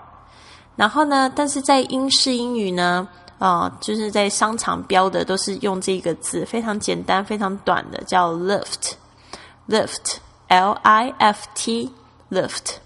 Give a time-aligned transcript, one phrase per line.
[0.74, 3.06] 然后呢，但是在英式英语呢，
[3.38, 12.76] 啊，就是在商场标的都是用这个字，非常简单、非常短的，叫 lift，lift，l i f t，lift。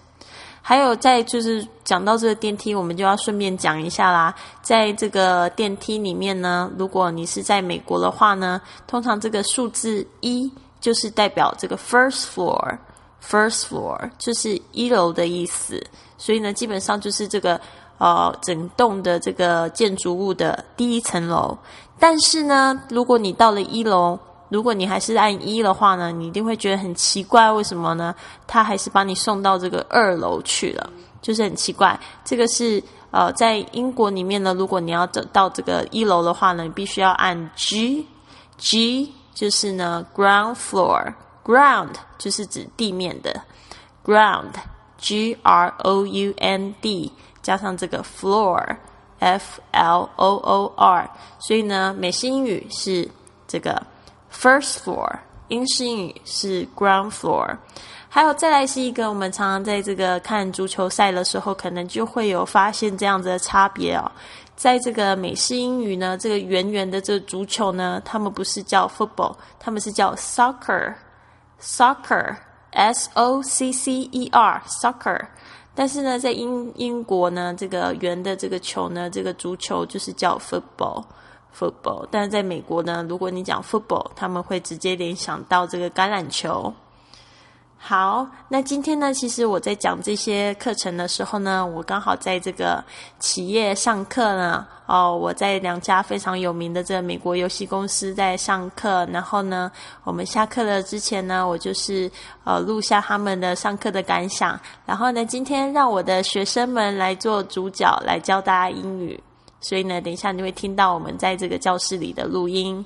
[0.62, 4.32] 还有，在就是讲到这个电梯，我们就要顺便讲一下啦。
[4.62, 10.48] 在这个电梯里面呢，如果你是在美国的话呢，通常这个数字一
[10.80, 15.84] 就是代表这个 first floor，first floor 就是一楼的意思。
[16.16, 17.60] 所以呢，基本上就是这个
[18.00, 21.56] 呃整栋的这个建筑物的第一层楼。
[22.00, 28.12] 但是呢，如果你到了一楼，如果你还是按一的话呢，你一定会觉得很奇怪，为什么呢？
[28.47, 30.91] 他还是把你送到这个二楼去了，
[31.22, 31.97] 就是很奇怪。
[32.25, 32.82] 这个是
[33.12, 43.41] 呃，在英国里面呢，如果你要走到这个一楼的话呢，你必须要按 G，G 就是呢 ground floor，ground 就是指地面的
[44.04, 51.08] ground，G R O U N D 加上这个 floor，F L O O R，
[51.38, 53.08] 所以呢，美式英语是
[53.46, 53.82] 这个。
[54.32, 55.18] First floor，
[55.48, 57.56] 英式英语是 ground floor，
[58.08, 64.08] 还有再来是一个我们常常在这个看足球赛的时候，可能就会有发现这样子的差别哦。
[64.54, 75.26] 在这个美式英语呢，这个圆圆的这个足球呢，他们不是叫 football，他们是叫 soccer，soccer，s o c c e r，soccer。
[75.80, 81.02] 但是呢，在英英国呢，这个圆的这个球呢，这个足球就是叫 football。
[81.58, 86.70] football，但是在美国呢，如果你讲 football，他们会直接联想到这个橄榄球。
[87.82, 92.84] 好，那今天呢，其实我在讲这些课程的时候呢，我刚好在这个
[93.18, 94.66] 企业上课呢。
[94.86, 99.72] 哦，我在两家非常有名的这个美国游戏公司在上课，然后呢，
[100.04, 102.10] 我们下课了之前呢，我就是
[102.44, 109.19] 呃录下他们的上课的感想，然后呢，今天让我的学生们来做主角，来教大家英语。
[109.60, 112.84] 所以呢，等一下你会听到我们在这个教室里的录音。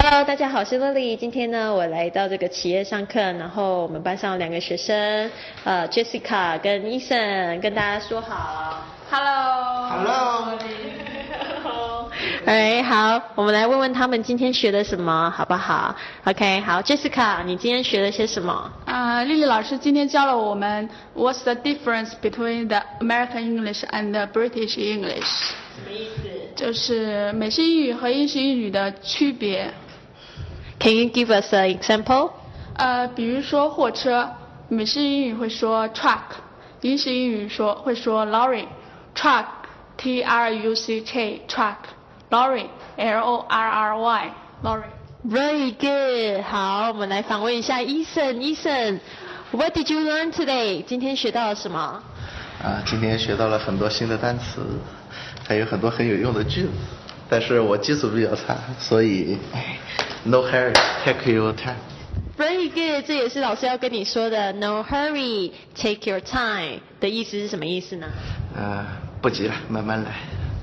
[0.00, 1.16] Hello，大家好，我是 Lily。
[1.16, 5.30] 今天呢，我来到这个企业上课，然后我们班上有两个学生，
[5.64, 8.84] 呃，Jessica 跟 Eason，跟大家说好。
[9.10, 9.88] Hello。
[9.90, 10.58] Hello。
[12.46, 15.94] 哎，好，我们来问问他们今天学了什么，好不好
[16.24, 18.72] ？OK，好，Jessica，你今天学了些什么？
[18.86, 25.26] 啊，丽丽老师今天教了我们 What's the difference between the American English and the British English？
[25.74, 26.28] 什么意思？
[26.56, 29.70] 就是美式英语和英式英语的区别。
[30.78, 32.30] Can you give us an example？
[32.74, 34.30] 呃，比如说货车，
[34.68, 36.20] 美式英语会说 truck，
[36.82, 38.66] 英式英语说会说 lorry。
[39.14, 44.84] truck，T R U C K，truck，lorry，L O R R Y，lorry。
[45.28, 46.44] Very good。
[46.44, 48.36] 好，我们来访问一下 Eason。
[48.36, 50.84] Eason，What did you learn today？
[50.84, 52.00] 今天学到了什么？
[52.62, 54.60] 啊，今天学到了很多新的单词。
[55.48, 56.68] 还有很多很有用的句子，
[57.28, 59.38] 但是我基础比较差，所以
[60.24, 60.72] no hurry,
[61.04, 61.76] take your time.
[62.36, 68.06] Very good，这也是老师要跟你说的 no hurry, take your time 的意思是什么意思呢？
[68.56, 68.86] 呃，
[69.20, 70.12] 不急了，慢慢来。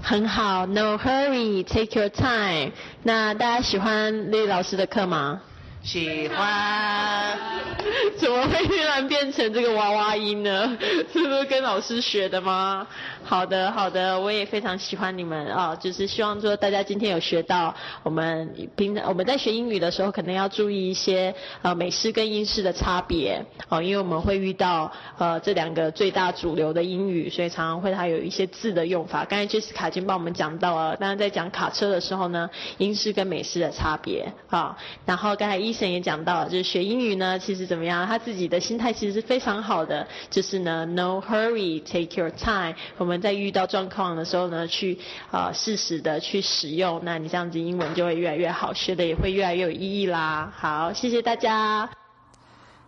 [0.02, 2.72] 很好，no hurry, take your time。
[3.04, 5.42] 那大家喜欢丽老师的课吗？
[5.86, 7.38] 喜欢。
[8.18, 10.76] 怎么会突然变成这个娃娃音呢？
[11.14, 12.88] 是不是跟老师学的吗？
[13.24, 29.24] 好的，好的，我也非常喜欢你们啊，就是希望说大家今天有学到，我们平常我们在学英语的时候，可能要注意一些呃美式跟英式的差别哦，因为我们会遇到呃这两个最大主流的英语，所以常常会它有一些字的用法。
[29.26, 32.50] 刚才 Jessica 已经帮我们讲到了，当然在讲卡车的时候呢，
[32.80, 34.76] 英式跟美式的差别啊。
[35.06, 43.22] 然后刚才医生也讲到，就是学英语呢，其实怎么样，他自己的心态其实是非常好的，就是呢，no hurry，take your time，我们。
[43.26, 45.00] 在遇到状况的时候呢，去
[45.32, 50.54] 啊适时的去使用，那你这样子英文就会越来越好，学的也会越来越有意义啦。
[50.56, 51.90] 好，谢谢大家。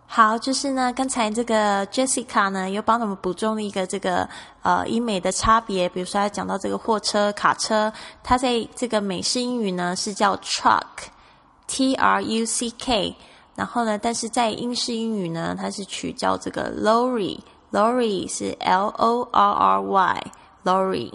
[0.06, 4.30] 好，就是呢，刚才这个 Jessica 呢，又帮我们补充了一个这个
[4.62, 7.92] 呃英美的差别，比如说他讲到这个货车、卡车，
[8.24, 10.84] 它在这个美式英语呢是叫 truck
[11.68, 13.16] T R U C K，
[13.56, 21.12] 然后呢，但是在英式英语呢，它是取叫这个 lorry，lorry 是 L O R R Y，Lori。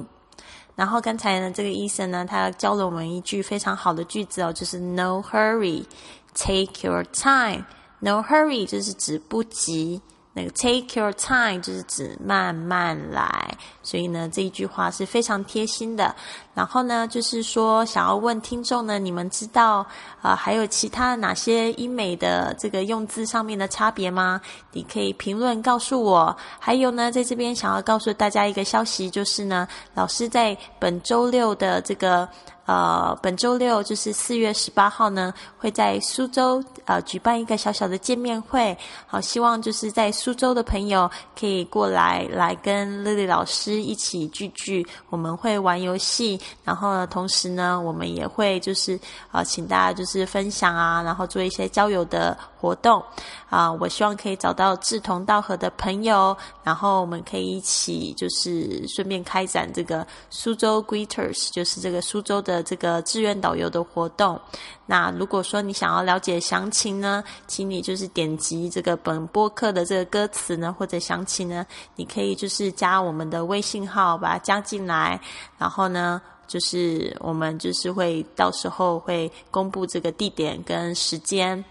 [0.74, 7.64] 然后刚才呢，这个医生呢，他教了我们一句非常好的句子哦，就是 No hurry，take your time。
[8.00, 10.00] No hurry 就是指不急。
[10.34, 16.14] 那个 take your time 就是指慢慢来，所以呢这一句话是非常贴心的。
[16.54, 19.86] 然后呢，就是说想要问听众呢，你们知道
[20.20, 24.40] 啊还有其他哪些英美的这个用字上面的差别吗？
[24.72, 26.34] 你可以评论告诉我。
[26.58, 32.28] 还有呢，在这边想要告诉大家一个消息，就是呢，老师在本周六的这个。
[32.64, 38.76] 呃，本周六就是四月十八号呢，会在苏州呃举办一个小小的见面会。
[39.06, 44.86] 好，希望就是在苏州的朋友可以过来，来跟丽丽老师一起聚聚。
[45.10, 48.98] 我们会玩游戏，然后呢，同时呢，我们也会就是
[49.32, 53.02] 呃，请大家就是分享啊，然后做一些交友的活动。
[53.50, 64.40] 啊，我希望可以找到志同道合的朋友，然后我们可以一起就是顺便开展这个苏州 Greeters，就是这个苏州的这个志愿导游的活动。
[64.86, 71.66] 那如果说你想要了解详情呢，请你就是点击这个本播客的这个歌词呢，或者详情呢，
[71.96, 75.20] 你可以就是加我们的微信号，把它加进来，
[75.58, 81.62] 然后呢，就是我们就是会到时候会公布这个地点跟时间。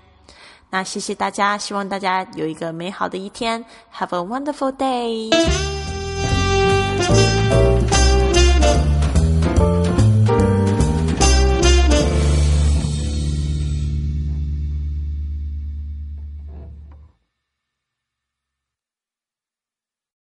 [0.72, 3.64] 那谢谢大家，希望大家有一个美好的一天
[3.94, 5.81] ，Have a wonderful day。